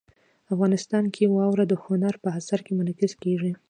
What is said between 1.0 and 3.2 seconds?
کې واوره د هنر په اثار کې منعکس